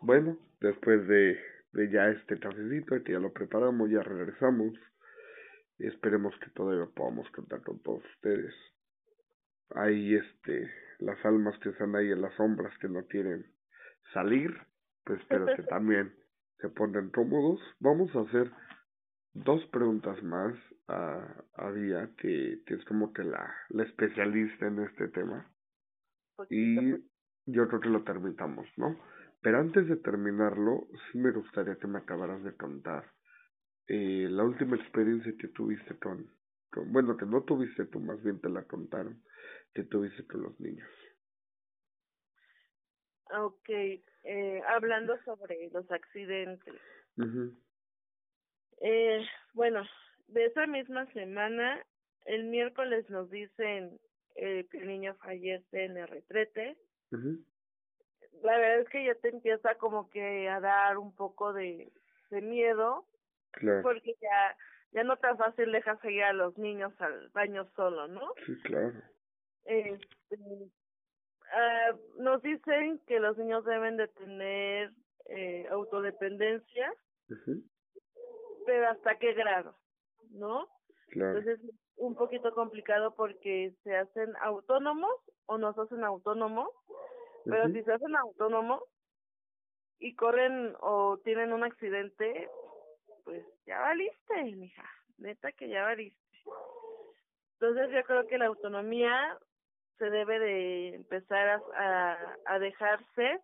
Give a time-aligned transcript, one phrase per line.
[0.00, 1.38] Bueno, después de,
[1.72, 4.72] de ya este cafecito, que ya lo preparamos, ya regresamos.
[5.78, 8.54] Esperemos que todavía podamos contar con todos ustedes.
[9.70, 13.46] Hay este, las almas que están ahí en las sombras que no quieren
[14.12, 14.56] salir,
[15.04, 16.14] pues espero que también
[16.58, 17.60] se pongan cómodos.
[17.80, 18.50] Vamos a hacer
[19.34, 20.54] dos preguntas más
[20.88, 25.50] a, a Día, que, que es como que la, la especialista en este tema.
[26.48, 26.92] Y
[27.46, 28.98] yo creo que lo terminamos, ¿no?
[29.42, 33.04] Pero antes de terminarlo, sí me gustaría que me acabaras de contar
[33.88, 36.26] eh, la última experiencia que tuviste con,
[36.72, 39.22] con, bueno, que no tuviste tú, más bien te la contaron,
[39.72, 40.88] que tuviste con los niños.
[43.38, 46.74] Ok, eh, hablando sobre los accidentes.
[48.80, 49.24] eh,
[49.54, 49.82] bueno,
[50.28, 51.84] de esa misma semana,
[52.24, 53.98] el miércoles nos dicen
[54.36, 56.76] eh, que el niño fallece en el retrete.
[58.42, 61.92] La verdad es que ya te empieza como que a dar un poco de,
[62.30, 63.06] de miedo.
[63.52, 63.82] Claro.
[63.82, 64.56] Porque ya,
[64.92, 68.32] ya no tan fácil dejas seguir a los niños al baño solo, ¿no?
[68.44, 69.02] Sí, claro.
[69.64, 74.92] Este, uh, nos dicen que los niños deben de tener
[75.28, 76.92] eh, autodependencia,
[78.64, 79.76] pero hasta qué grado,
[80.30, 80.68] ¿no?
[81.08, 81.38] Claro.
[81.38, 85.14] Entonces es un poquito complicado porque se hacen autónomos
[85.46, 86.68] o no se hacen autónomos,
[87.48, 88.82] pero si se hacen autónomos
[89.98, 92.48] y corren o tienen un accidente,
[93.24, 94.84] pues ya valiste, mija,
[95.18, 96.20] neta que ya valiste.
[97.54, 99.38] Entonces yo creo que la autonomía
[99.98, 103.40] se debe de empezar a, a, a dejarse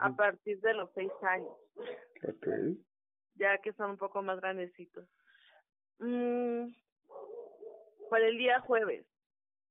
[0.00, 1.56] a partir de los seis años.
[2.22, 2.84] Okay.
[3.34, 5.06] Ya que son un poco más grandecitos.
[5.98, 6.72] Mm,
[8.10, 9.06] para el día jueves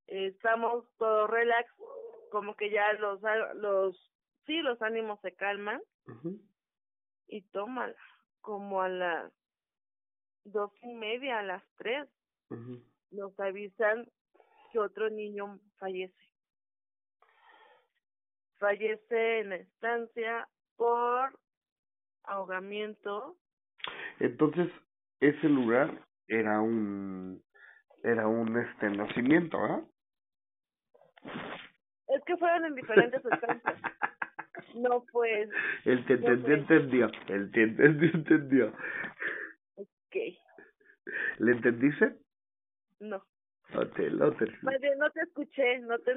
[0.07, 1.69] estamos todos relax,
[2.35, 3.21] como que ya los
[3.55, 4.11] los
[4.45, 5.81] sí los ánimos se calman
[7.27, 7.95] y tómala
[8.41, 9.31] como a las
[10.43, 12.09] dos y media a las tres
[13.11, 14.11] nos avisan
[14.73, 16.29] que otro niño fallece.
[18.57, 21.39] Fallece en la estancia por
[22.23, 23.37] ahogamiento.
[24.19, 24.69] Entonces
[25.21, 27.41] ese lugar era un
[28.03, 29.83] era un este nacimiento, ¿verdad?
[32.07, 33.75] Es que fueron en diferentes estancias.
[34.73, 35.49] No, pues.
[35.85, 37.11] El que entendió, entendió.
[37.27, 38.73] El que entendió, entendió.
[39.75, 40.15] Ok.
[41.37, 42.17] ¿Le entendiste?
[42.99, 43.23] No.
[43.73, 44.47] No te, no te.
[44.63, 46.15] Más bien, no te escuché, no te,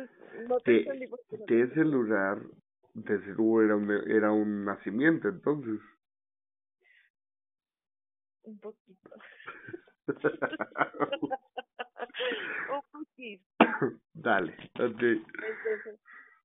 [0.48, 1.06] no te, Que, entendí.
[1.06, 2.38] porque ese lugar,
[2.94, 5.80] de seguro era un, era un nacimiento, entonces.
[8.42, 9.10] Un poquito.
[12.72, 13.44] un poquito.
[14.14, 15.02] Dale, ok.
[15.02, 16.00] Entonces,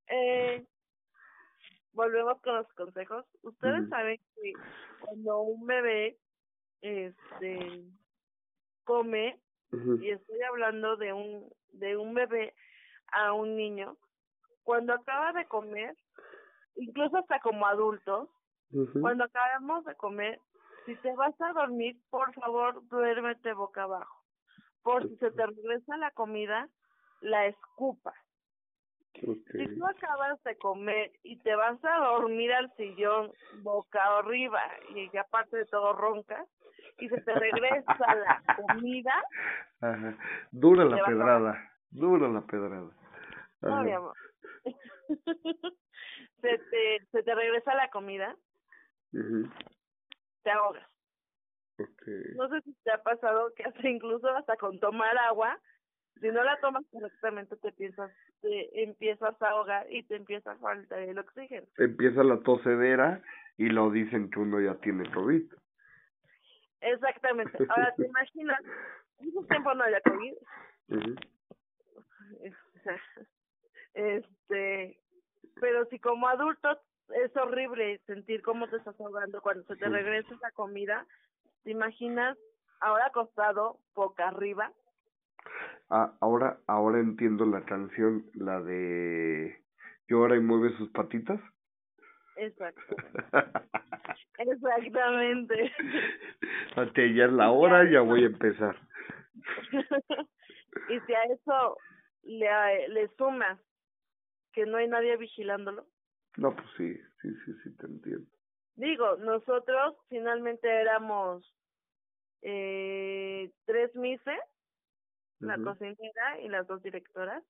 [0.08, 0.66] eh,
[1.94, 3.26] volvemos con los consejos.
[3.42, 4.54] Ustedes saben que
[5.00, 6.18] cuando un bebé
[6.82, 7.84] este
[8.84, 9.40] come
[10.02, 12.54] y estoy hablando de un de un bebé
[13.12, 13.98] a un niño
[14.64, 15.96] cuando acaba de comer
[16.76, 18.30] incluso hasta como adultos
[19.02, 20.40] cuando acabamos de comer
[20.86, 24.24] si te vas a dormir por favor duérmete boca abajo
[24.84, 26.68] por si se te regresa la comida
[27.22, 28.16] la escupas
[29.14, 34.62] si tú acabas de comer y te vas a dormir al sillón boca arriba
[34.96, 36.48] y aparte de todo roncas
[36.98, 39.14] y se te regresa la comida
[39.84, 40.18] Ajá.
[40.52, 41.72] Dura la pedrada.
[41.92, 42.90] Dura la pedrada.
[43.62, 44.16] No, mi amor.
[46.42, 48.36] se te, se te regresa la comida,
[49.12, 50.88] te ahogas.
[52.36, 55.60] No sé si te ha pasado que hasta incluso hasta con tomar agua,
[56.22, 58.12] si no la tomas correctamente te empiezas,
[58.42, 61.68] te empiezas a ahogar y te empieza a faltar el oxígeno.
[61.78, 63.22] Empieza la tosedera
[63.58, 65.52] y lo dicen que uno ya tiene COVID.
[66.82, 67.58] Exactamente.
[67.70, 68.60] Ahora te imaginas,
[69.20, 70.34] mucho tiempo no había COVID.
[70.90, 71.16] Ujú.
[73.94, 75.00] este,
[75.60, 76.80] pero si como adulto
[77.16, 81.06] es horrible sentir cómo te estás ahogando cuando se te regresa la comida,
[81.64, 82.38] ¿te imaginas
[82.80, 84.72] ahora acostado boca arriba?
[85.90, 89.64] Ah, ahora, ahora entiendo la canción, la de
[90.08, 91.40] llora y mueve sus patitas.
[92.36, 92.96] Exacto.
[94.38, 95.72] Exactamente.
[96.78, 98.76] ok, ya es la hora, ya voy a empezar.
[100.90, 101.78] y si a eso
[102.24, 103.60] le, le sumas
[104.52, 105.86] que no hay nadie vigilándolo,
[106.38, 108.30] No, pues sí, sí, sí, sí, te entiendo.
[108.76, 111.44] Digo, nosotros finalmente éramos
[112.42, 114.40] eh, tres mises,
[115.40, 117.44] la cocinera y las dos directoras.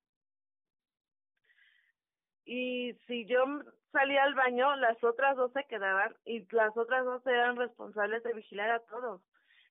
[2.45, 3.43] y si yo
[3.91, 8.33] salía al baño, las otras dos se quedaban y las otras dos eran responsables de
[8.33, 9.21] vigilar a todos.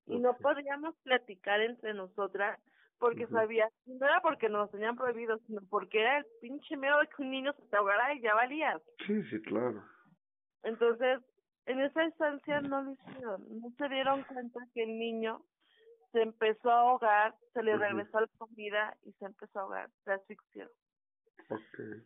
[0.06, 2.58] Y no podíamos platicar entre nosotras
[2.98, 7.08] porque sabía, no era porque nos tenían prohibido, sino porque era el pinche miedo de
[7.08, 8.80] que un niño se te ahogara y ya valía.
[9.06, 9.82] Sí, sí, claro.
[10.62, 11.18] Entonces,
[11.66, 15.42] en esa instancia no lo hicieron, no se dieron cuenta que el niño
[16.12, 20.12] se empezó a ahogar, se le regresó la comida y se empezó a ahogar, se
[20.12, 20.70] asfixió.
[21.48, 22.02] Okay.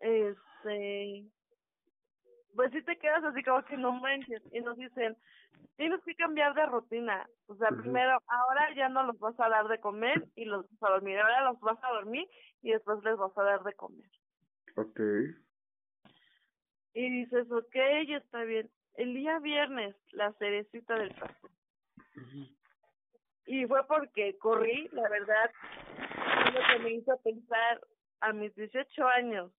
[0.00, 1.26] Este,
[2.54, 5.16] pues si te quedas así como que no manches y nos dicen,
[5.76, 9.66] tienes que cambiar de rutina, o sea, primero, ahora ya no los vas a dar
[9.68, 12.28] de comer y los vas a dormir, ahora los vas a dormir
[12.62, 14.10] y después les vas a dar de comer.
[14.76, 15.34] Okay.
[16.94, 18.70] Y dices, ok, está bien.
[19.00, 21.50] El día viernes, la cerecita del pastel.
[23.46, 25.50] Y fue porque corrí, la verdad,
[26.52, 27.80] lo que me hizo pensar
[28.20, 29.50] a mis 18 años,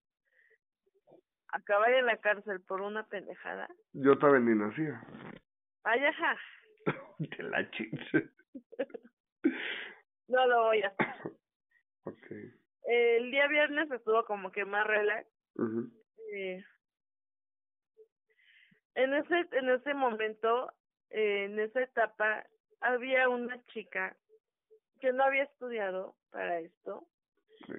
[1.48, 3.68] acabar en la cárcel por una pendejada.
[3.94, 5.02] Yo también ni nacía.
[5.82, 6.38] Ay, ajá.
[7.18, 8.30] De la chiste.
[10.28, 11.32] no lo voy a hacer.
[12.04, 12.54] Okay.
[12.84, 15.26] El día viernes estuvo como que más relax.
[16.32, 16.64] eh,
[18.94, 20.72] en ese en ese momento,
[21.10, 22.46] eh, en esa etapa,
[22.80, 24.16] había una chica
[25.00, 27.06] que no había estudiado para esto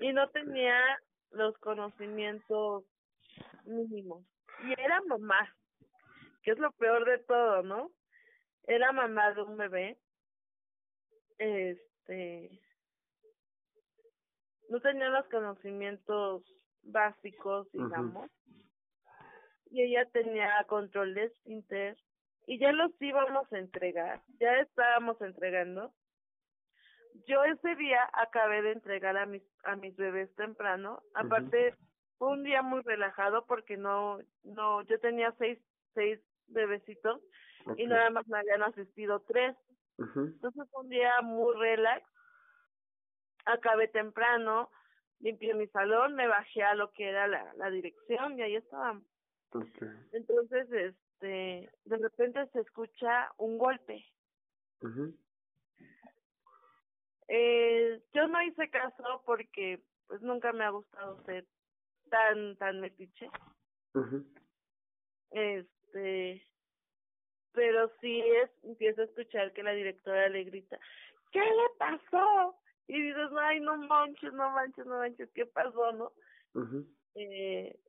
[0.02, 0.78] y no tenía
[1.32, 2.86] los conocimientos
[3.66, 4.26] mínimos.
[4.66, 5.56] Y era mamá,
[6.44, 7.92] que es lo peor de todo, ¿no?
[8.66, 9.98] Era mamá de un bebé.
[11.38, 12.62] Este.
[14.70, 16.44] No tenía los conocimientos
[16.84, 18.30] básicos, digamos.
[19.74, 21.98] Y ella tenía control de esfínter.
[22.46, 24.22] Y ya los íbamos a entregar.
[24.40, 25.92] Ya estábamos entregando.
[27.26, 31.02] Yo ese día acabé de entregar a mis, a mis bebés temprano.
[31.16, 31.76] Aparte,
[32.20, 35.60] fue un día muy relajado porque no, no, yo tenía seis,
[35.96, 37.20] seis bebecitos
[37.76, 39.56] y nada más me habían asistido tres.
[39.98, 42.06] Entonces fue un día muy relax.
[43.46, 44.70] Acabé temprano,
[45.20, 48.56] limpié mi salón, me bajé a lo que era la, la dirección y ahí
[50.12, 54.06] Entonces, este, de repente se escucha un golpe.
[57.28, 61.46] eh, yo no hice caso porque pues nunca me ha gustado ser
[62.10, 63.30] tan tan metiche.
[65.32, 66.46] Este,
[67.54, 70.80] pero sí es empiezo a escuchar que la directora le grita,
[71.32, 76.12] "¿Qué le pasó?" Y dices, "Ay, no manches, no manches, no manches, ¿qué pasó, no?"
[77.16, 77.80] eh,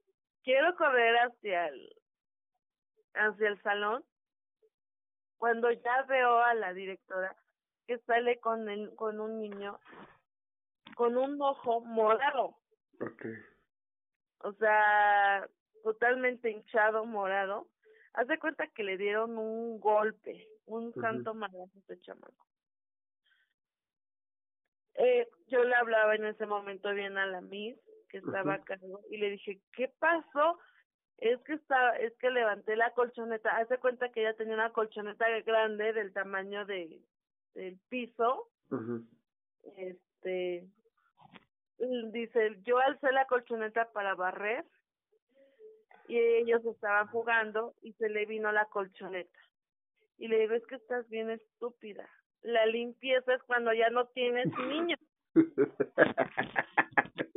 [0.44, 1.96] quiero correr hacia el
[3.14, 4.04] hacia el salón
[5.38, 7.36] cuando ya veo a la directora
[7.86, 9.80] que sale con el, con un niño
[10.94, 12.56] con un ojo morado.
[13.00, 13.34] Okay
[14.44, 15.48] o sea,
[15.82, 17.66] totalmente hinchado, morado.
[18.12, 22.46] Haz de cuenta que le dieron un golpe, un santo malazo a este chamaco.
[24.96, 27.76] Eh, yo le hablaba en ese momento bien a la Miss,
[28.14, 30.60] que estaba a cargo, y le dije, ¿qué pasó?
[31.18, 34.72] Es que estaba, es que levanté la colchoneta, haz de cuenta que ella tenía una
[34.72, 37.00] colchoneta grande del tamaño de
[37.54, 38.48] del piso,
[39.76, 40.68] este,
[42.12, 44.64] dice, yo alcé la colchoneta para barrer
[46.06, 49.38] y ellos estaban jugando y se le vino la colchoneta.
[50.18, 52.08] Y le digo, es que estás bien estúpida.
[52.42, 55.00] La limpieza es cuando ya no tienes niños.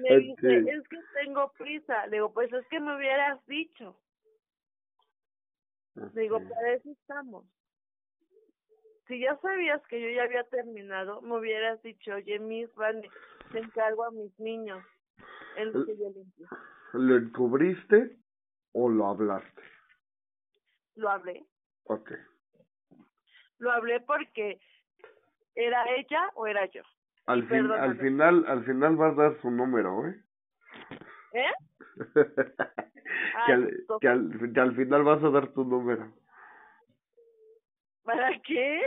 [0.00, 2.06] me dice, es que tengo prisa.
[2.06, 3.98] Le digo, pues es que me hubieras dicho.
[6.14, 7.44] Le digo, para eso estamos
[9.08, 13.00] si ya sabías que yo ya había terminado, me hubieras dicho, oye, Miss Van,
[13.50, 14.84] te encargo a mis niños
[15.56, 16.46] en lo que yo limpio.
[16.92, 18.18] ¿Lo encubriste
[18.72, 19.62] o lo hablaste?
[20.94, 21.46] Lo hablé.
[21.84, 22.12] Ok.
[23.58, 24.60] Lo hablé porque
[25.54, 26.82] era ella o era yo.
[27.28, 30.18] Al, fin, al final, al final vas a dar su número, ¿eh?
[31.34, 31.52] ¿Eh?
[33.46, 36.10] que, al, que, al, que al final vas a dar tu número.
[38.02, 38.80] ¿Para qué?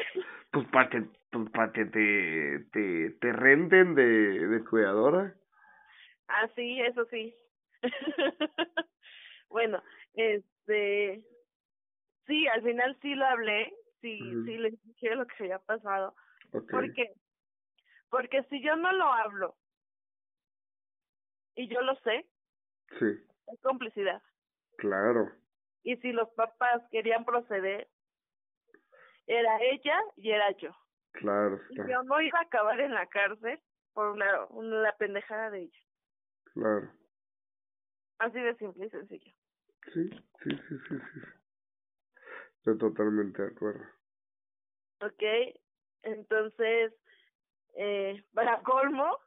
[0.52, 5.36] Pues para que, pues para que te, te, te renten de, de cuidadora.
[6.28, 7.36] Ah, sí, eso sí.
[9.50, 9.84] bueno,
[10.16, 11.24] este,
[12.26, 13.72] sí, al final sí lo hablé,
[14.02, 16.16] sí, sí le dije lo que había pasado.
[16.52, 16.70] Okay.
[16.70, 17.14] ¿Por qué?
[18.12, 19.56] Porque si yo no lo hablo
[21.56, 22.30] y yo lo sé,
[23.00, 23.06] sí.
[23.48, 24.22] es complicidad.
[24.77, 25.32] Claro.
[25.84, 27.89] Y si los papás querían proceder,
[29.27, 30.75] era ella y era yo.
[31.13, 31.60] Claro.
[31.70, 33.60] Y yo no iba a acabar en la cárcel
[33.94, 35.80] por la, la pendejada de ella.
[36.53, 36.91] Claro.
[38.20, 39.32] Así de simple y sencillo.
[39.94, 40.10] Sí,
[40.44, 41.20] sí, sí, sí, sí.
[42.58, 43.84] Estoy totalmente de acuerdo.
[45.00, 45.24] Ok,
[46.03, 46.94] entonces,
[47.75, 49.18] eh, para colmo,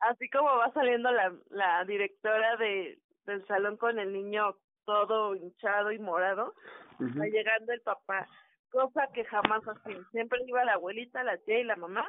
[0.00, 5.92] así como va saliendo la, la directora de, del salón con el niño todo hinchado
[5.92, 6.54] y morado,
[7.00, 8.26] va llegando el papá,
[8.70, 10.02] cosa que jamás hacía.
[10.12, 12.08] Siempre iba la abuelita, la tía y la mamá.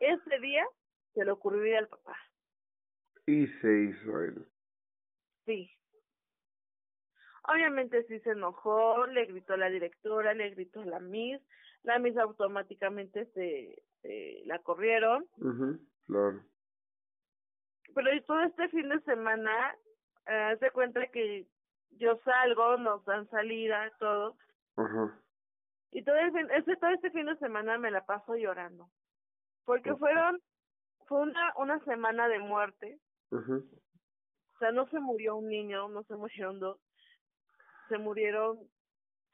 [0.00, 0.66] Ese día
[1.12, 2.16] se le ocurrió al papá.
[3.26, 4.46] Y se hizo él.
[5.46, 5.70] Sí.
[7.46, 11.40] Obviamente sí se enojó, le gritó a la directora, le gritó a la Miss,
[11.84, 15.26] la Miss automáticamente se, se la corrieron.
[16.06, 16.42] claro.
[17.94, 19.76] Pero todo este fin de semana,
[20.26, 21.46] eh, se cuenta que
[21.90, 24.36] yo salgo, nos dan salida, todo.
[24.76, 25.20] Ajá.
[25.92, 28.90] Y todo, el este, todo este fin de semana me la paso llorando.
[29.64, 30.40] Porque fueron,
[31.06, 32.98] fue una, una semana de muerte.
[33.30, 36.80] O sea, no se murió un niño, no se murieron dos,
[37.88, 38.58] se murieron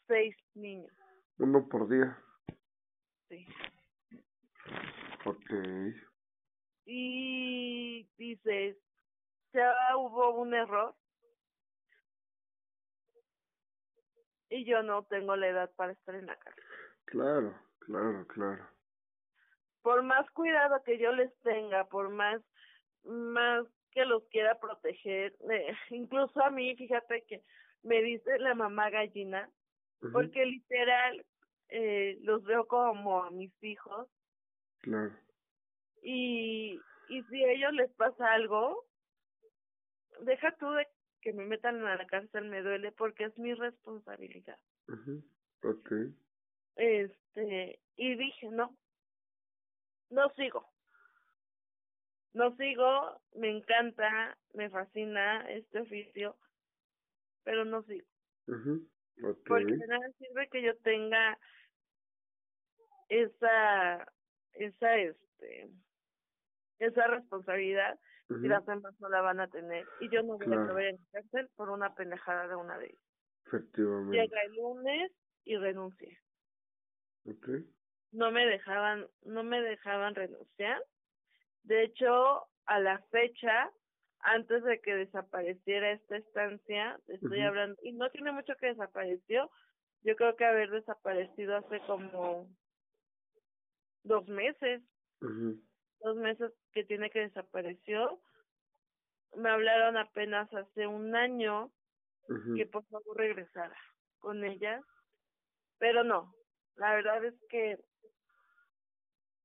[0.07, 0.93] seis niños.
[1.39, 2.19] Uno por día.
[3.31, 3.47] Sí.
[5.25, 5.51] Ok.
[6.85, 8.77] Y dices,
[9.53, 10.95] ya hubo un error.
[14.49, 16.61] Y yo no tengo la edad para estar en la casa.
[17.05, 18.69] Claro, claro, claro.
[19.83, 22.43] Por más cuidado que yo les tenga, por más,
[23.05, 25.37] más que los quiera proteger.
[25.49, 27.45] Eh, incluso a mí, fíjate que
[27.85, 29.49] me dice la mamá gallina,
[30.13, 31.25] porque literal
[31.71, 34.09] eh, los veo como a mis hijos.
[34.81, 35.13] Claro.
[36.03, 38.85] Y, y si a ellos les pasa algo,
[40.23, 40.87] deja tú de
[41.21, 44.59] que me metan a la cárcel, me duele porque es mi responsabilidad.
[45.63, 46.15] okay
[46.77, 48.77] Este, y dije, no,
[50.09, 50.71] no sigo
[52.33, 56.37] no sigo, me encanta, me fascina este oficio,
[57.45, 58.07] pero no sigo.
[59.47, 61.39] Porque nada sirve que yo tenga
[63.11, 64.11] esa,
[64.55, 65.71] esa, este,
[66.79, 67.99] esa responsabilidad
[68.31, 69.87] y las demás no la van a tener.
[70.01, 73.03] Y yo no voy a en cárcel por una pendejada de una de ellas.
[73.47, 74.17] Efectivamente.
[74.17, 75.13] Llega el lunes
[75.45, 76.19] y renuncié.
[77.25, 77.69] Okay.
[78.13, 80.81] No me dejaban, no me dejaban renunciar
[81.65, 83.71] de hecho, a la fecha,
[84.21, 89.51] antes de que desapareciera esta estancia, estoy hablando, y no tiene mucho que desapareció,
[90.03, 92.49] yo creo que haber desaparecido hace como
[94.05, 94.83] dos meses,
[95.21, 98.21] dos meses que tiene que desapareció.
[99.37, 101.71] Me hablaron apenas hace un año
[102.57, 103.77] que por favor regresara
[104.19, 104.83] con ella,
[105.79, 106.35] pero no,
[106.77, 107.79] la verdad es que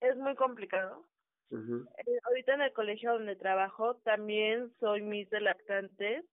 [0.01, 1.05] es muy complicado
[1.51, 6.25] eh, ahorita en el colegio donde trabajo también soy Miss de lactantes.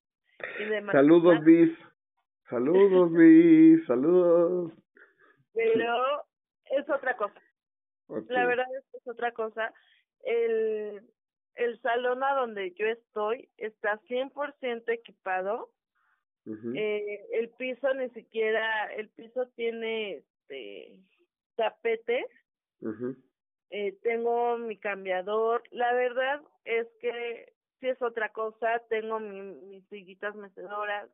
[0.59, 1.79] Y de saludos, Miss.
[2.49, 3.87] Saludos, Miss.
[3.87, 4.73] Saludos.
[5.53, 6.25] Pero
[6.65, 7.41] es otra cosa.
[8.29, 9.73] La verdad es que es otra cosa.
[10.25, 11.03] El,
[11.55, 15.71] el salón a donde yo estoy está 100% equipado.
[16.77, 20.99] eh, el piso ni siquiera, el piso tiene este
[21.55, 22.27] tapete
[23.71, 25.63] eh, tengo mi cambiador.
[25.71, 31.09] La verdad es que si es otra cosa, tengo mi, mis sillitas mecedoras.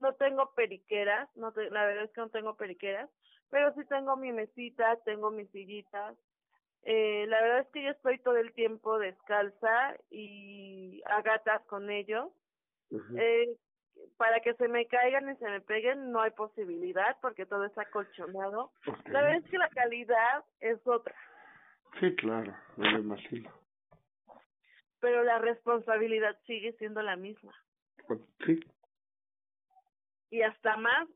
[0.00, 3.10] No tengo periqueras, no la verdad es que no tengo periqueras,
[3.50, 6.16] pero sí tengo mi mesita, tengo mis sillitas.
[6.84, 11.90] Eh, la verdad es que yo estoy todo el tiempo descalza y a gatas con
[11.90, 12.30] ellos.
[13.16, 13.56] eh,
[14.16, 17.82] para que se me caigan y se me peguen no hay posibilidad porque todo está
[17.82, 18.72] acolchonado.
[19.06, 21.14] La verdad es que la calidad es otra.
[21.98, 23.50] Sí, claro, me imagino.
[25.00, 27.54] Pero la responsabilidad sigue siendo la misma.
[28.06, 28.60] Pues, sí.
[30.30, 31.08] Y hasta más,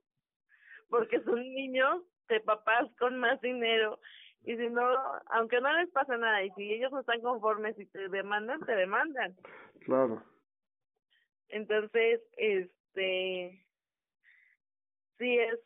[0.88, 4.00] porque son niños de papás con más dinero.
[4.44, 4.82] Y si no,
[5.30, 8.74] aunque no les pasa nada, y si ellos no están conformes y te demandan, te
[8.76, 9.34] demandan.
[9.80, 10.22] Claro.
[11.48, 13.64] Entonces, este,
[15.18, 15.60] sí es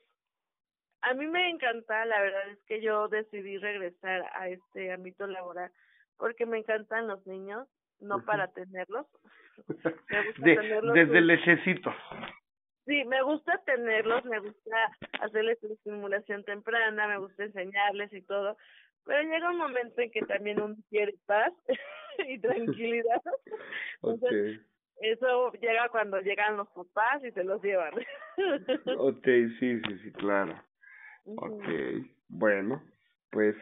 [1.03, 5.71] a mí me encanta, la verdad es que yo decidí regresar a este ámbito laboral
[6.17, 7.69] porque me encantan los niños,
[8.01, 9.07] no para tenerlos.
[10.39, 11.95] desde el necesito.
[12.89, 14.77] Sí, me gusta tenerlos, me gusta
[15.21, 18.57] hacerles una estimulación temprana, me gusta enseñarles y todo,
[19.05, 21.53] pero llega un momento en que también uno quiere paz
[22.27, 23.21] y tranquilidad.
[24.03, 24.63] Entonces,
[25.03, 27.93] eso llega cuando llegan los papás y se los llevan.
[28.99, 29.25] ok,
[29.61, 30.59] sí, sí, sí, claro.
[31.27, 31.65] Ok,
[32.29, 32.83] bueno,
[33.31, 33.55] pues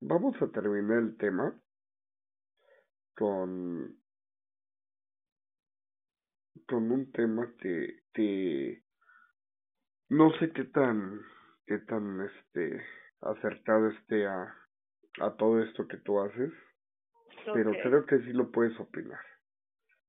[0.00, 1.54] vamos a terminar el tema
[3.14, 4.01] con
[6.72, 8.82] con un tema que, que
[10.08, 11.20] no sé qué tan,
[11.66, 12.82] qué tan este
[13.20, 14.54] acertado esté a,
[15.20, 16.50] a todo esto que tú haces,
[17.52, 19.20] pero creo que sí lo puedes opinar.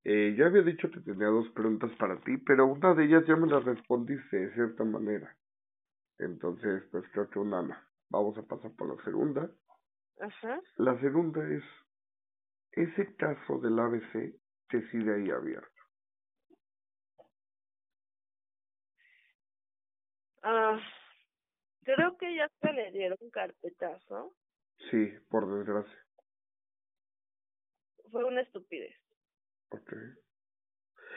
[0.05, 3.35] Eh, ya había dicho que tenía dos preguntas para ti, pero una de ellas ya
[3.35, 5.35] me la respondiste de cierta manera.
[6.17, 7.75] Entonces, pues creo que una no.
[8.09, 9.51] Vamos a pasar por la segunda.
[10.21, 10.61] Ajá.
[10.77, 11.63] La segunda es,
[12.71, 14.39] ese caso del ABC
[14.69, 15.72] que sigue ahí abierto.
[20.43, 20.77] Ah,
[21.83, 24.35] creo que ya se le dieron carpetazo.
[24.91, 26.05] Sí, por desgracia.
[28.11, 28.95] Fue una estupidez.
[29.69, 29.99] Okay.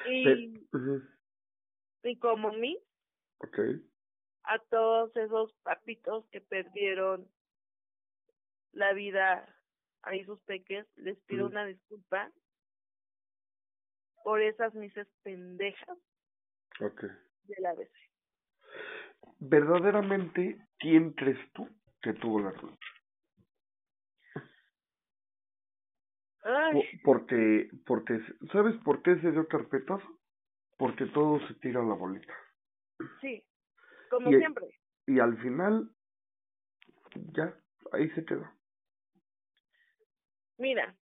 [0.08, 0.68] Y,
[2.04, 2.78] y como mí,
[3.38, 3.84] okay.
[4.44, 7.28] a todos esos papitos que perdieron
[8.72, 9.52] la vida
[10.02, 12.30] a sus peques, les pido una disculpa
[14.22, 15.98] por esas mises pendejas
[16.80, 17.10] okay.
[17.44, 18.05] de la ABC.
[19.38, 21.68] ¿Verdaderamente quién crees tú
[22.00, 22.86] que tuvo la culpa?
[27.02, 28.20] Porque, porque,
[28.52, 30.06] ¿sabes por qué se dio carpetazo?
[30.78, 32.32] Porque todo se tira a la bolita.
[33.20, 33.42] Sí,
[34.10, 34.66] como siempre.
[35.06, 35.90] Y al final,
[37.32, 37.52] ya,
[37.92, 38.48] ahí se quedó.
[40.58, 40.96] Mira.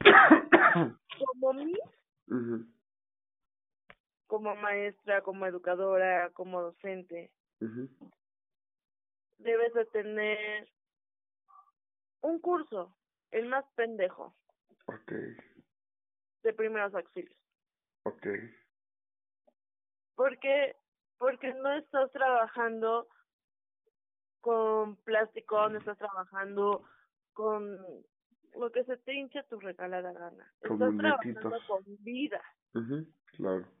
[1.18, 1.74] como mí,
[4.30, 7.32] como maestra, como educadora, como docente,
[9.38, 10.70] debes de tener
[12.20, 12.96] un curso,
[13.32, 14.36] el más pendejo.
[14.86, 15.12] Ok.
[16.44, 17.36] De primeros auxilios.
[18.04, 18.24] Ok.
[20.14, 20.76] Porque,
[21.18, 23.08] porque no estás trabajando
[24.40, 26.84] con plástico, no estás trabajando
[27.32, 27.80] con
[28.54, 30.54] lo que se te hincha tu regalada gana.
[30.62, 32.40] estás trabajando con vida.
[33.36, 33.79] claro.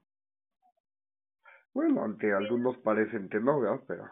[1.72, 3.80] Bueno, aunque algunos parecen que no, ¿verdad?
[3.86, 4.10] Pero...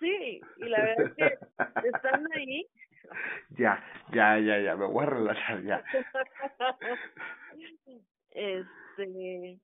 [0.00, 2.68] Sí, y la verdad es que están ahí
[3.50, 5.84] ya, ya, ya, ya, me voy a relajar ya.
[8.30, 9.60] este,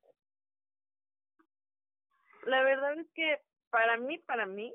[2.46, 4.75] la verdad es que para mí, para mí,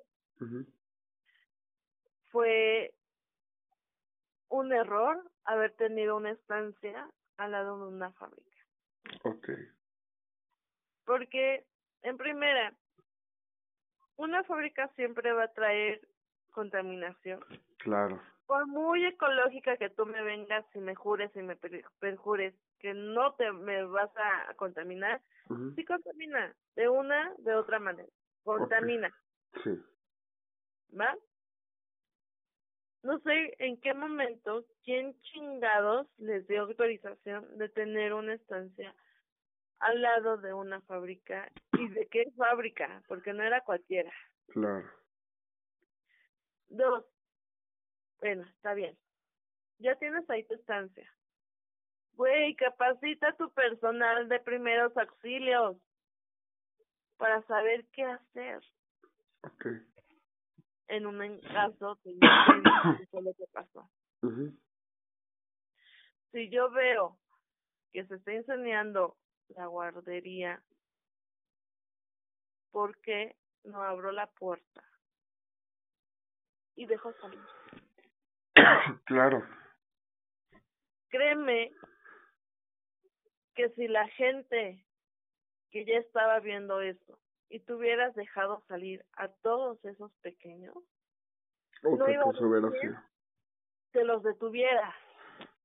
[2.30, 2.94] fue
[4.50, 8.44] un error haber tenido una estancia al lado de una fábrica.
[9.24, 9.68] Okay.
[11.06, 11.66] Porque,
[12.04, 12.74] en primera,
[14.16, 16.02] una fábrica siempre va a traer
[16.52, 17.44] contaminación.
[17.78, 21.58] Claro por muy ecológica que tú me vengas y me jures y me
[22.00, 25.22] perjures que no te me vas a contaminar,
[25.76, 28.10] sí contamina, de una, de otra manera,
[28.44, 29.14] contamina.
[29.64, 29.72] Sí.
[30.98, 31.16] ¿Va?
[33.04, 38.96] No sé en qué momento, quién chingados les dio autorización de tener una estancia
[39.80, 44.12] al lado de una fábrica y de qué fábrica, porque no era cualquiera.
[44.48, 44.90] Claro.
[46.70, 47.06] Dos,
[48.20, 48.98] bueno, está bien.
[49.80, 51.12] Ya tienes ahí tu estancia.
[52.14, 55.78] Güey, capacita a tu personal de primeros auxilios
[57.18, 58.64] para saber qué hacer.
[59.44, 59.80] Okay.
[60.88, 62.18] En un caso de
[63.22, 63.90] lo que pasó.
[66.32, 67.20] Si yo veo
[67.92, 69.16] que se está incendiando
[69.50, 70.62] la guardería,
[72.72, 74.84] ¿por qué no abro la puerta
[76.76, 77.44] y dejo salir?
[79.06, 79.44] Claro.
[81.10, 81.72] Créeme
[83.56, 84.86] que si la gente
[85.72, 90.76] que ya estaba viendo eso y tuvieras dejado salir a todos esos pequeños,
[91.84, 92.34] no iba a
[93.92, 94.94] te los detuvieras.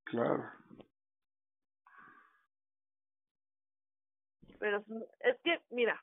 [0.05, 0.49] Claro.
[4.63, 4.81] Pero
[5.19, 6.01] es que, mira,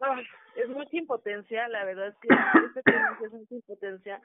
[0.00, 2.28] Ay, es mucha impotencia, la verdad es que
[2.66, 4.20] este tema es mucha impotencia.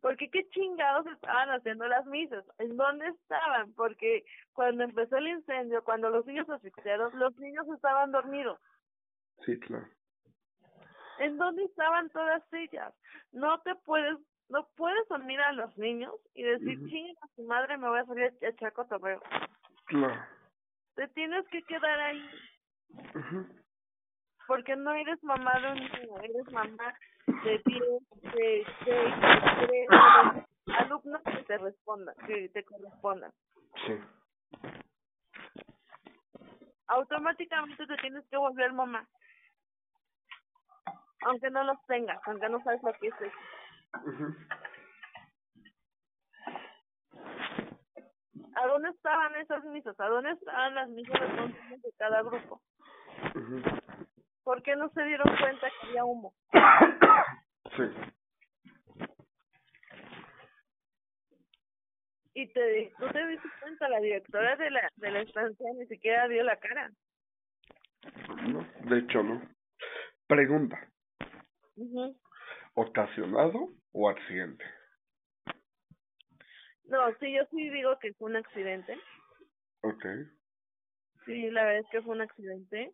[0.00, 3.72] Porque qué chingados estaban haciendo las misas, ¿en dónde estaban?
[3.74, 8.58] Porque cuando empezó el incendio, cuando los niños asfixiaron, los niños estaban dormidos.
[9.44, 9.86] Sí, claro.
[11.20, 12.92] ¿En dónde estaban todas ellas?
[13.30, 17.76] No te puedes, no puedes dormir a los niños y decir, uh a su madre,
[17.76, 19.20] me voy a salir a echar cotorreo.
[19.86, 20.20] Claro.
[20.94, 22.30] Te tienes que quedar ahí
[24.46, 26.94] porque no eres mamá de un niño, eres mamá
[27.26, 27.82] de 10,
[28.34, 29.20] de 6,
[29.66, 29.86] de
[30.64, 33.32] 3 alumnos que te respondan, que te correspondan.
[33.86, 34.00] Sí.
[36.88, 39.06] Automáticamente te tienes que volver mamá.
[41.22, 43.36] Aunque no los tengas, aunque no sabes lo que es eso.
[48.54, 49.98] ¿A dónde estaban esas misas?
[50.00, 52.60] ¿A dónde estaban las misas de cada grupo?
[54.44, 56.32] ¿Por qué no se dieron cuenta que había humo?
[57.76, 57.82] Sí.
[62.34, 66.28] Y te, tú te diste cuenta, la directora de la, de la estancia ni siquiera
[66.28, 66.90] dio la cara.
[68.46, 69.40] No, de hecho no.
[70.26, 70.78] Pregunta.
[72.74, 74.64] ¿Ocasionado o accidente?
[76.84, 78.98] No, sí, yo sí digo que fue un accidente.
[79.80, 80.24] Okay.
[81.24, 82.92] Sí, la verdad es que fue un accidente.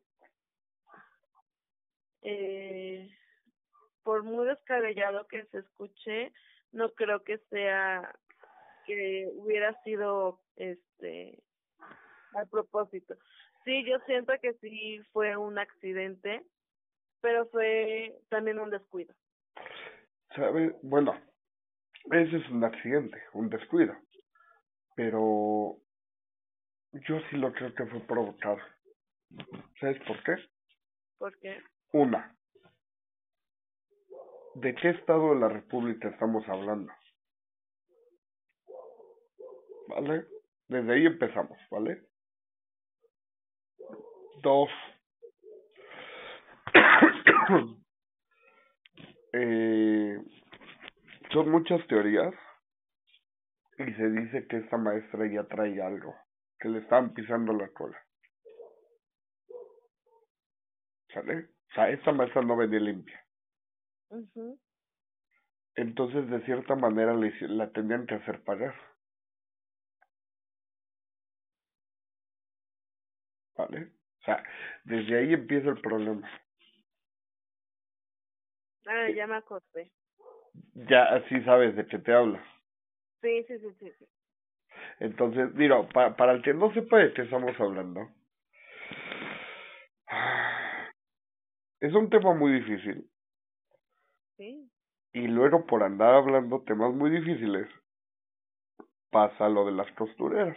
[2.22, 3.10] Eh,
[4.04, 6.32] por muy descabellado que se escuche,
[6.70, 8.14] no creo que sea
[8.86, 11.42] que hubiera sido este
[12.34, 13.16] a propósito.
[13.64, 16.46] Sí, yo siento que sí fue un accidente,
[17.20, 19.14] pero fue también un descuido.
[20.34, 20.74] ¿Sabe?
[20.82, 21.14] Bueno,
[22.10, 23.94] ese es un accidente, un descuido.
[24.94, 25.76] Pero
[26.92, 28.58] yo sí lo creo que fue provocado.
[29.80, 30.36] ¿Sabes por qué?
[31.18, 31.62] ¿Por qué?
[31.92, 32.36] Una.
[34.54, 36.92] ¿De qué estado de la República estamos hablando?
[39.88, 40.26] ¿Vale?
[40.68, 42.02] Desde ahí empezamos, ¿vale?
[44.42, 44.68] Dos.
[49.32, 49.81] eh,
[51.32, 52.34] son muchas teorías
[53.78, 56.14] y se dice que esta maestra ya trae algo,
[56.58, 57.98] que le están pisando la cola.
[61.12, 61.50] ¿Sale?
[61.70, 63.24] O sea, esta maestra no venía limpia.
[65.74, 68.74] Entonces, de cierta manera, le, la tenían que hacer pagar.
[73.56, 73.92] ¿Vale?
[74.20, 74.42] O sea,
[74.84, 76.30] desde ahí empieza el problema.
[78.86, 79.90] Ah, ya me acordé.
[80.74, 82.42] Ya así sabes de qué te habla.
[83.20, 84.06] Sí, sí, sí, sí.
[85.00, 88.08] Entonces, mira, para, para el que no sepa de qué estamos hablando,
[91.80, 93.08] es un tema muy difícil.
[94.36, 94.70] Sí.
[95.14, 97.68] Y luego por andar hablando temas muy difíciles,
[99.10, 100.56] pasa lo de las costureras.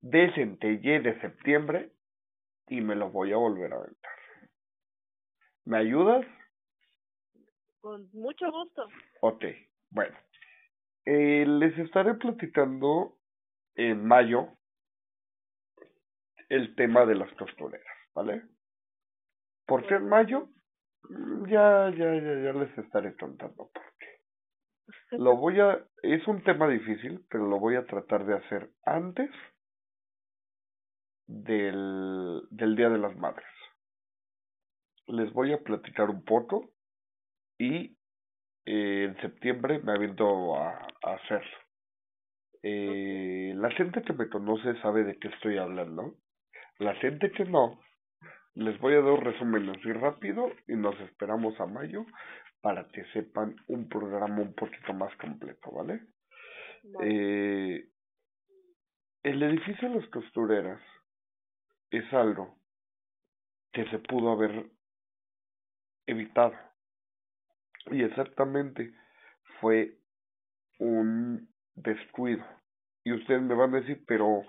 [0.00, 1.92] Desentellé de septiembre
[2.68, 4.12] y me lo voy a volver a aventar.
[5.64, 6.24] ¿Me ayudas?
[7.86, 8.88] Con mucho gusto.
[9.20, 9.44] Ok,
[9.90, 10.16] bueno.
[11.04, 13.16] Eh, les estaré platicando
[13.76, 14.48] en mayo
[16.48, 18.42] el tema de las costureras, ¿vale?
[19.66, 20.48] ¿Por qué en mayo?
[21.10, 24.20] Mm, ya, ya, ya, ya les estaré contando por qué.
[25.12, 29.30] Lo voy a, es un tema difícil, pero lo voy a tratar de hacer antes
[31.28, 33.46] del, del Día de las Madres.
[35.06, 36.72] Les voy a platicar un poco
[37.58, 37.96] y
[38.66, 41.58] eh, en septiembre me aviento a, a hacerlo.
[42.62, 46.16] Eh, la gente que me conoce sabe de qué estoy hablando.
[46.78, 47.80] La gente que no,
[48.54, 52.04] les voy a dar un resumen así rápido y nos esperamos a mayo
[52.60, 56.00] para que sepan un programa un poquito más completo, ¿vale?
[57.02, 57.88] Eh,
[59.22, 60.80] el edificio de las costureras
[61.90, 62.58] es algo
[63.72, 64.70] que se pudo haber
[66.06, 66.54] evitado.
[67.90, 68.92] Y exactamente
[69.60, 69.98] fue
[70.78, 72.44] un descuido.
[73.04, 74.42] Y ustedes me van a decir, pero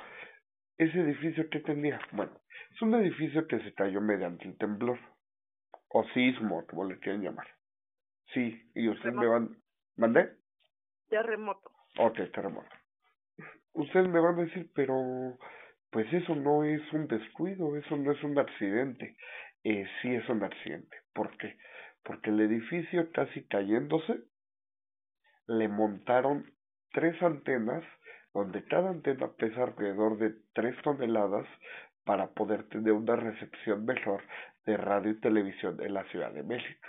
[0.77, 2.31] ese edificio que tenía, bueno,
[2.73, 4.99] es un edificio que se cayó mediante el temblor
[5.89, 7.47] o sismo, como le quieren llamar.
[8.33, 9.55] Sí, y ustedes me van,
[9.95, 10.31] ¿mandé?
[11.09, 11.71] Terremoto.
[11.99, 12.69] Ok, terremoto.
[13.73, 15.37] Ustedes me van a decir, pero
[15.91, 19.15] pues eso no es un descuido, eso no es un accidente.
[19.63, 20.97] Eh, sí es un accidente.
[21.13, 21.57] ¿Por qué?
[22.07, 24.21] Porque el edificio casi cayéndose,
[25.45, 26.49] le montaron
[26.93, 27.83] tres antenas,
[28.33, 31.45] donde cada antena pesa alrededor de tres toneladas
[32.05, 34.23] para poder tener una recepción mejor
[34.65, 36.87] de radio y televisión en la Ciudad de México.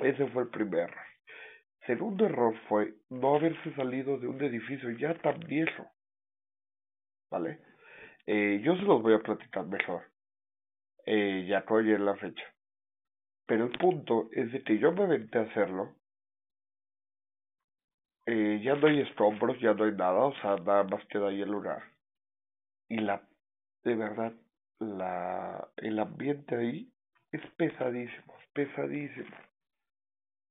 [0.00, 1.06] Ese fue el primer error.
[1.86, 5.90] Segundo error fue no haberse salido de un edificio ya tan viejo.
[7.32, 7.58] ¿Vale?
[8.26, 10.04] Eh, yo se los voy a platicar mejor.
[11.04, 12.44] Eh, ya en la fecha.
[13.46, 15.94] Pero el punto es de que yo me aventé a hacerlo.
[18.26, 21.40] Eh, ya no hay escombros, ya no hay nada, o sea, nada más queda ahí
[21.40, 21.82] el lugar.
[22.88, 23.22] Y la,
[23.84, 24.32] de verdad,
[24.80, 26.92] la, el ambiente ahí
[27.30, 29.36] es pesadísimo, es pesadísimo.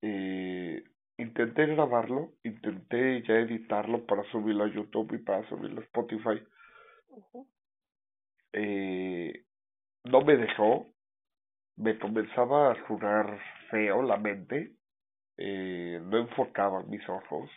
[0.02, 0.84] Eh,
[1.18, 6.42] intenté grabarlo, intenté ya editarlo para subirlo a YouTube y para subirlo a Spotify.
[8.54, 9.46] Eh,
[10.06, 10.95] no me dejó,
[11.78, 14.76] me comenzaba a jugar feo la mente,
[15.38, 17.50] eh, no enfocaba mis ojos,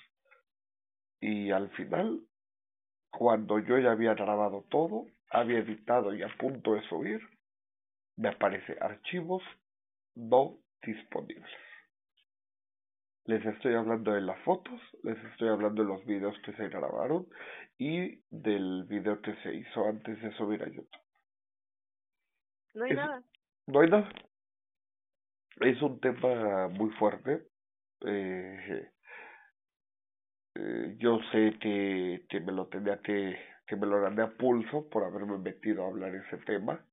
[1.21, 2.21] Y al final,
[3.11, 7.21] cuando yo ya había grabado todo, había editado y a punto de subir,
[8.17, 9.43] me aparece archivos
[10.15, 11.51] no disponibles.
[13.25, 17.27] Les estoy hablando de las fotos, les estoy hablando de los videos que se grabaron
[17.79, 20.89] y del video que se hizo antes de subir a YouTube.
[22.75, 23.23] No hay nada.
[23.69, 24.09] Nada.
[25.61, 27.47] Es un tema muy fuerte.
[28.07, 28.91] Eh,
[30.55, 34.89] eh, yo sé que, que me lo tenía que, que me lo gané a pulso
[34.89, 36.85] por haberme metido a hablar ese tema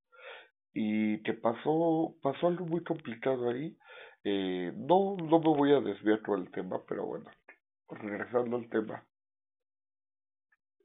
[0.74, 3.78] y que pasó, pasó algo muy complicado ahí
[4.28, 7.30] eh, no, no me voy a desviar todo el tema, pero bueno,
[7.90, 9.06] regresando al tema.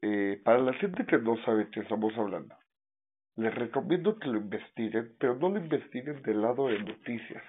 [0.03, 2.55] Eh, para la gente que no sabe qué estamos hablando,
[3.41, 7.43] les recomiendo que lo investiguen, pero no lo investiguen del lado de noticias.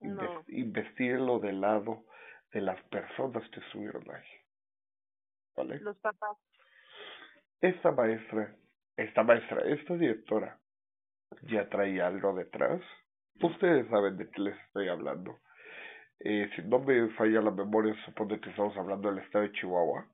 [0.00, 0.44] No.
[0.48, 2.04] Investiguenlo del lado
[2.52, 4.28] de las personas que estuvieron ahí.
[5.56, 5.80] ¿Vale?
[5.80, 6.36] Los papás.
[7.60, 8.54] Esta maestra,
[8.96, 10.58] esta maestra, esta directora,
[11.42, 12.82] ya traía algo detrás
[13.42, 15.38] Ustedes saben de qué les estoy hablando.
[16.20, 20.06] Eh, si no me falla la memoria, supone que estamos hablando del estado de Chihuahua.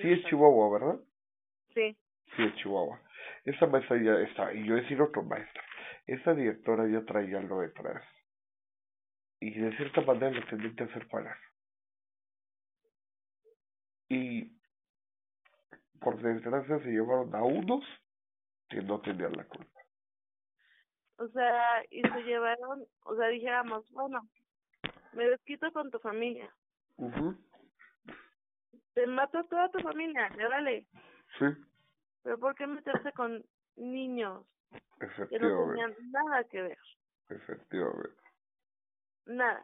[0.00, 1.00] Sí es Chihuahua, ¿verdad?
[1.74, 1.96] Sí.
[2.36, 3.00] Sí es Chihuahua.
[3.44, 5.62] Esa maestra ya está, y yo sido otro maestra.
[6.06, 8.04] Esa directora ya traía algo detrás.
[9.40, 11.36] Y de cierta manera lo tendría que hacer pagar.
[14.08, 14.52] Y
[16.00, 17.84] por desgracia se llevaron a unos
[18.68, 19.82] que no tenían la culpa
[21.22, 24.28] o sea, y se llevaron, o sea, dijéramos, bueno,
[25.12, 26.52] me desquito con tu familia.
[28.94, 30.86] Te mato a toda tu familia, dale.
[31.38, 31.46] Sí.
[32.22, 33.44] Pero ¿por qué meterse con
[33.76, 34.46] niños
[35.28, 36.78] que no tenían nada que ver?
[37.28, 38.22] Efectivamente.
[39.26, 39.62] Nada.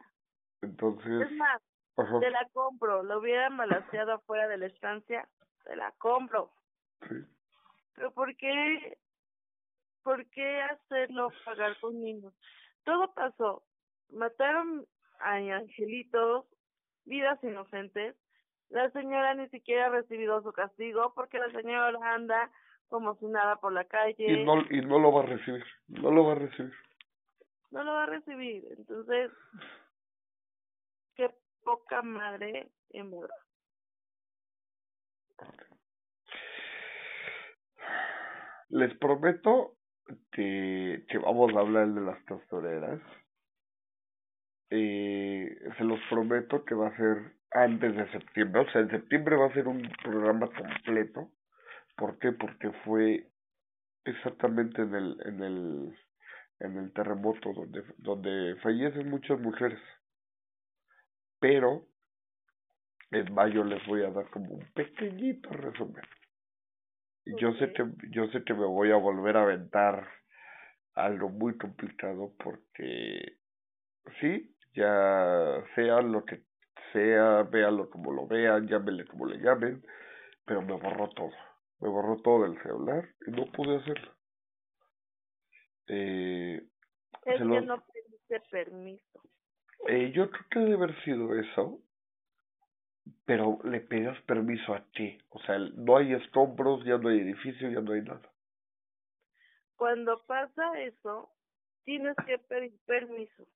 [0.61, 1.21] Entonces.
[1.21, 1.61] Es más,
[1.95, 3.03] te la compro.
[3.03, 5.27] Lo hubieran balanceado afuera de la estancia,
[5.65, 6.51] te la compro.
[7.07, 7.15] Sí.
[7.95, 8.97] Pero ¿por qué
[10.03, 12.33] ¿por qué hacerlo pagar con niños?
[12.83, 13.63] Todo pasó.
[14.09, 14.87] Mataron
[15.19, 16.45] a angelitos,
[17.05, 18.15] vidas inocentes.
[18.69, 22.51] La señora ni siquiera ha recibido su castigo porque la señora anda
[22.87, 24.31] como si nada por la calle.
[24.31, 26.73] Y no, y no lo va a recibir, no lo va a recibir.
[27.71, 28.65] No lo va a recibir.
[28.77, 29.31] Entonces,
[31.15, 33.35] qué poca madre en verdad.
[38.69, 39.77] Les prometo
[40.31, 43.01] que, que vamos a hablar de las pastoreras.
[44.71, 49.35] Eh, se los prometo que va a ser antes de septiembre, o sea, en septiembre
[49.35, 51.31] va a ser un programa completo.
[51.95, 52.31] ¿Por qué?
[52.31, 53.27] Porque fue
[54.05, 55.97] exactamente en el, en el,
[56.59, 59.79] en el terremoto donde, donde fallecen muchas mujeres.
[61.39, 61.85] Pero
[63.11, 66.03] en mayo les voy a dar como un pequeñito resumen.
[67.25, 70.07] Yo sé que yo sé que me voy a volver a aventar
[70.95, 73.37] algo muy complicado porque
[74.19, 76.43] sí, ya sea lo que
[76.91, 79.83] sea, véanlo como lo vean, llámenle como le llamen,
[80.45, 81.31] pero me borró todo,
[81.79, 84.11] me borró todo del celular y no pude hacerlo.
[85.87, 86.61] Eh,
[87.25, 89.21] es que no pediste permiso.
[89.87, 91.81] Eh, yo creo que debe haber sido eso,
[93.25, 95.17] pero le pedías permiso a ti.
[95.29, 98.31] O sea, no hay escombros, ya no hay edificio, ya no hay nada.
[99.75, 101.31] Cuando pasa eso,
[101.85, 103.47] tienes que pedir permiso.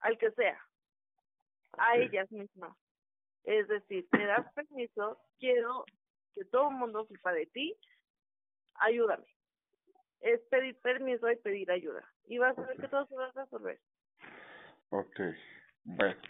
[0.00, 0.58] Al que sea.
[1.78, 2.76] A ellas mismas.
[3.44, 5.84] Es decir, te das permiso, quiero
[6.34, 7.76] que todo el mundo sepa de ti,
[8.74, 9.26] ayúdame.
[10.20, 12.04] Es pedir permiso y pedir ayuda.
[12.26, 13.80] Y vas a ver que todo se va a resolver.
[14.90, 15.20] Ok,
[15.84, 16.20] bueno.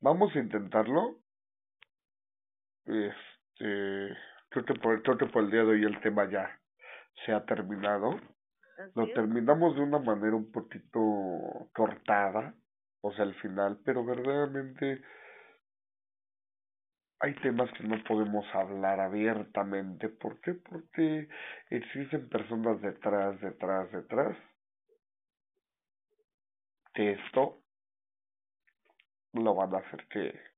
[0.00, 1.20] Vamos a intentarlo.
[2.86, 4.16] Este,
[4.48, 6.58] creo que por, creo que por el día de hoy el tema ya
[7.24, 8.18] se ha terminado.
[8.94, 12.54] Lo terminamos de una manera un poquito cortada,
[13.02, 15.02] o sea, al final, pero verdaderamente
[17.20, 20.08] hay temas que no podemos hablar abiertamente.
[20.08, 20.54] ¿Por qué?
[20.54, 21.28] Porque
[21.68, 24.36] existen personas detrás, detrás, detrás
[26.94, 27.62] de esto
[29.32, 30.50] lo van a hacer que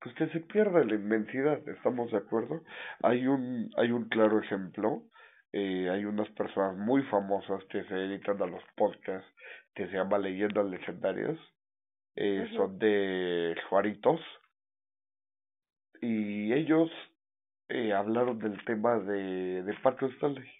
[0.00, 2.62] pues que se pierda la inmensidad, ¿estamos de acuerdo?
[3.02, 5.04] Hay un, hay un claro ejemplo,
[5.52, 9.30] eh, hay unas personas muy famosas que se dedican a los podcasts
[9.74, 11.38] que se llama Leyendas Legendarias,
[12.16, 14.20] eh, son de Juaritos,
[16.00, 16.90] y ellos
[17.68, 20.50] eh, hablaron del tema de, de Paco Stanley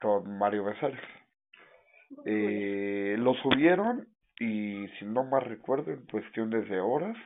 [0.00, 1.00] con Mario Besares.
[2.24, 4.06] Eh, lo subieron
[4.38, 7.16] y si no más recuerdo, en cuestiones de horas,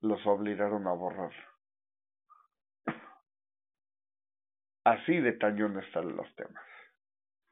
[0.00, 1.32] los obligaron a borrar.
[4.84, 6.64] Así de cañón están los temas.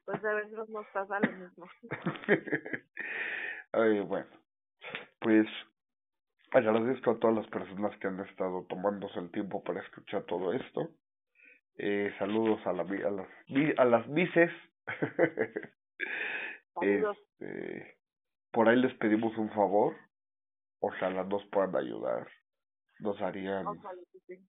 [0.04, 1.68] Pues a si nos pasa lo mismo.
[3.72, 4.28] Ay, bueno,
[5.20, 5.46] pues
[6.52, 10.90] agradezco a todas las personas que han estado tomándose el tiempo para escuchar todo esto.
[11.78, 13.28] Eh, saludos a, la, a las
[13.78, 14.50] a las vices.
[16.80, 17.98] este,
[18.50, 19.94] por ahí les pedimos un favor.
[20.80, 22.28] Ojalá nos puedan ayudar.
[23.00, 23.66] Nos harían,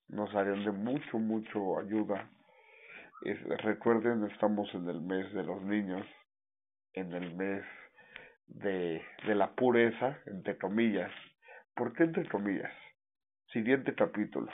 [0.07, 2.29] nos harían de mucho, mucho ayuda
[3.23, 6.05] recuerden, estamos en el mes de los niños,
[6.93, 7.63] en el mes
[8.47, 11.11] de, de la pureza, entre comillas.
[11.75, 12.73] ¿Por qué entre comillas?
[13.51, 14.51] Siguiente capítulo.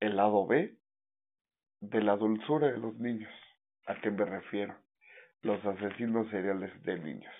[0.00, 0.76] El lado B
[1.80, 3.32] de la dulzura de los niños.
[3.86, 4.76] ¿A qué me refiero?
[5.42, 7.34] Los asesinos seriales de niños.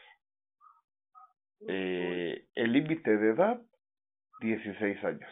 [1.69, 3.61] Eh, el límite de edad,
[4.41, 5.31] 16 años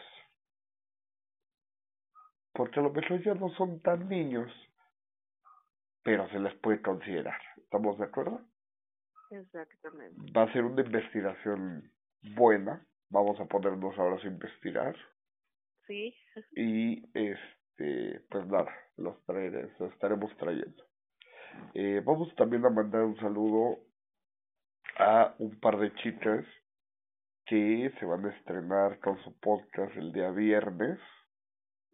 [2.59, 4.51] porque a lo mejor ya no son tan niños,
[6.03, 7.39] pero se les puede considerar.
[7.55, 8.41] ¿Estamos de acuerdo?
[9.29, 10.31] Exactamente.
[10.35, 11.91] Va a ser una investigación
[12.35, 12.85] buena.
[13.09, 14.95] Vamos a ponernos ahora a investigar.
[15.87, 16.13] Sí.
[16.51, 20.83] Y este, pues nada, los, traeré, los estaremos trayendo.
[21.73, 23.79] Eh, vamos también a mandar un saludo
[24.97, 26.45] a un par de chicas
[27.45, 30.99] que se van a estrenar con su podcast el día viernes.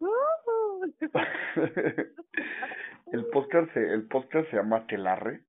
[3.12, 5.45] el podcast se, el podcast se llama Telarre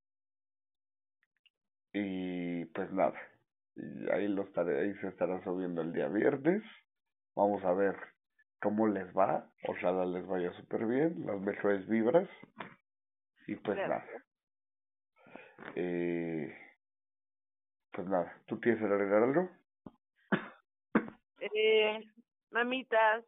[1.99, 3.19] y pues nada
[3.77, 6.63] y ahí lo estaré ahí se estará subiendo el día viernes.
[7.35, 7.95] Vamos a ver
[8.59, 9.51] cómo les va.
[9.67, 12.27] Ojalá les vaya súper bien las mejores vibras.
[13.47, 14.05] Y pues nada.
[15.75, 16.55] Eh,
[17.91, 18.41] pues nada.
[18.47, 19.49] Tú quieres agregar algo
[21.39, 21.99] eh
[22.51, 23.23] mamitas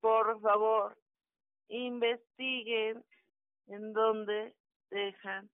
[0.00, 0.96] por favor
[1.68, 3.04] investiguen
[3.66, 4.54] en dónde
[4.90, 5.50] dejan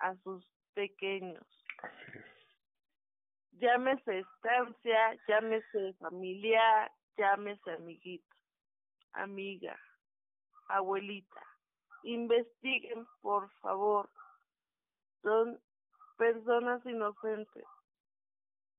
[0.00, 1.63] a sus pequeños.
[3.52, 8.36] Llámese estancia, llámese familiar, llámese amiguito,
[9.12, 9.78] amiga,
[10.68, 11.42] abuelita.
[12.02, 14.10] Investiguen, por favor.
[15.22, 15.58] Son
[16.18, 17.64] personas inocentes.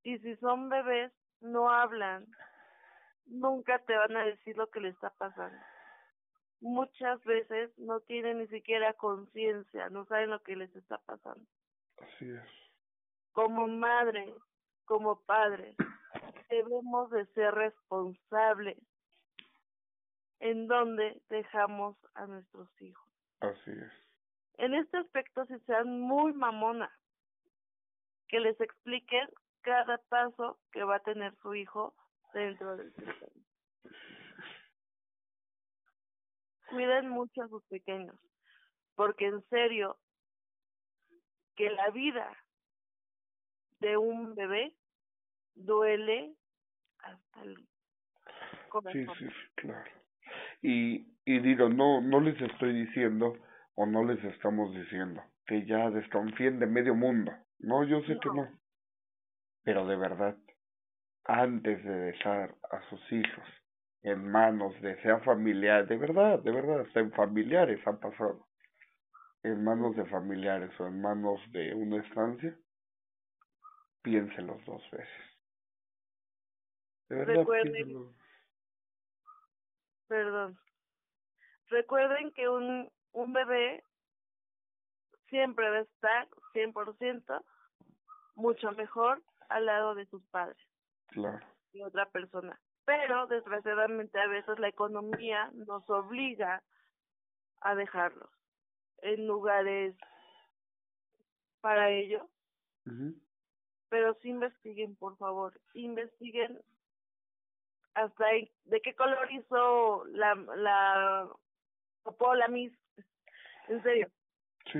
[0.04, 2.28] Y si son bebés, no hablan.
[3.26, 5.58] Nunca te van a decir lo que le está pasando
[6.66, 11.46] muchas veces no tienen ni siquiera conciencia, no saben lo que les está pasando.
[11.98, 12.65] Así es.
[13.36, 14.34] Como madre,
[14.86, 15.76] como padre,
[16.50, 18.78] debemos de ser responsables
[20.40, 23.06] en donde dejamos a nuestros hijos.
[23.42, 23.92] Así es.
[24.58, 26.90] En este aspecto, si sean muy mamona,
[28.30, 29.28] que les expliquen
[29.62, 31.94] cada paso que va a tener su hijo
[32.34, 33.46] dentro del sistema.
[36.70, 38.16] cuiden mucho a sus pequeños,
[38.96, 39.98] porque en serio,
[41.58, 42.32] que la vida
[43.86, 44.74] de un bebé
[45.54, 46.34] duele
[47.04, 47.56] hasta el
[48.70, 49.16] corazón.
[49.20, 49.92] Sí, sí, claro.
[50.64, 53.38] Y, y digo, no, no les estoy diciendo
[53.76, 57.32] o no les estamos diciendo que ya desconfíen de medio mundo.
[57.60, 58.50] No, yo sé que no.
[59.64, 60.36] Pero de verdad,
[61.26, 63.48] antes de dejar a sus hijos
[64.02, 68.48] en manos de sea familiar, de verdad, de verdad, hasta en familiares han pasado,
[69.44, 72.58] en manos de familiares o en manos de una estancia,
[74.06, 75.10] piénselos dos veces.
[77.10, 78.16] De verdad, Recuerden,
[80.08, 80.60] perdón,
[81.68, 83.84] recuerden que un, un bebé
[85.28, 87.44] siempre va a estar 100%
[88.36, 90.58] mucho mejor al lado de sus padres.
[91.08, 91.46] Claro.
[91.74, 96.64] Y otra persona pero desgraciadamente a veces la economía nos obliga
[97.62, 98.30] a dejarlos
[99.00, 99.96] en lugares
[101.62, 102.30] para ello.
[103.96, 106.60] Pero sí investiguen, por favor, investiguen
[107.94, 111.30] hasta ahí, de qué color hizo la la
[112.36, 112.74] la Miss,
[113.70, 114.10] en serio.
[114.70, 114.80] Sí.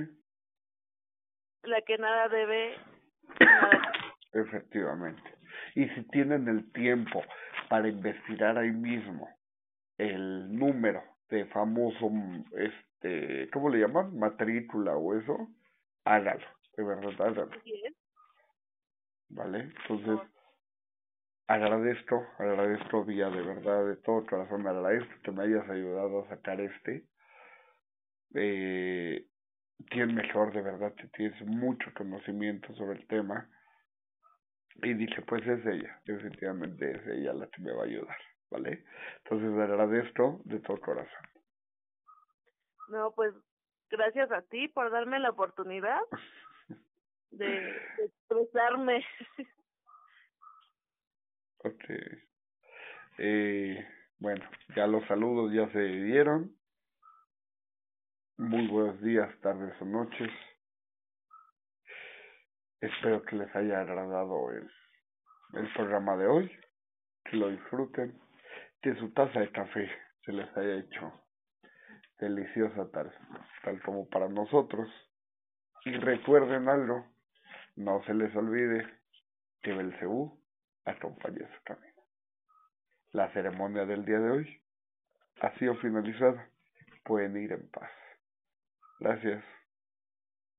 [1.62, 2.74] La que nada debe.
[4.34, 5.22] Efectivamente.
[5.74, 7.22] Y si tienen el tiempo
[7.70, 9.30] para investigar ahí mismo
[9.96, 12.10] el número de famoso,
[12.52, 14.14] este, ¿cómo le llaman?
[14.18, 15.48] Matrícula o eso,
[16.04, 16.46] hágalo,
[16.76, 17.50] de verdad, hágalo.
[19.28, 19.72] ¿Vale?
[19.82, 20.28] Entonces,
[21.46, 26.60] agradezco, agradezco Vía, de verdad, de todo corazón, agradezco que me hayas ayudado a sacar
[26.60, 27.06] este.
[28.34, 29.26] Eh,
[29.90, 33.48] tienes mejor, de verdad, que tienes mucho conocimiento sobre el tema.
[34.82, 38.18] Y dije, pues es ella, definitivamente es ella la que me va a ayudar,
[38.50, 38.84] ¿vale?
[39.24, 41.24] Entonces agradezco de todo corazón.
[42.90, 43.34] No, pues
[43.90, 46.00] gracias a ti por darme la oportunidad
[47.38, 49.04] de, de expresarme.
[51.58, 51.84] ok.
[53.18, 53.86] Eh,
[54.18, 56.56] bueno, ya los saludos ya se dieron.
[58.38, 60.30] Muy buenos días, tardes o noches.
[62.80, 64.70] Espero que les haya agradado el,
[65.54, 66.50] el programa de hoy,
[67.24, 68.20] que lo disfruten,
[68.82, 69.90] que su taza de café
[70.24, 71.12] se les haya hecho
[72.18, 73.12] deliciosa tal,
[73.64, 74.88] tal como para nosotros.
[75.84, 77.06] Y recuerden algo,
[77.76, 78.86] no se les olvide
[79.62, 80.42] que Belcebú
[80.84, 82.02] acompaña su camino.
[83.12, 84.62] La ceremonia del día de hoy
[85.40, 86.48] ha sido finalizada.
[87.04, 87.90] Pueden ir en paz.
[88.98, 89.44] Gracias.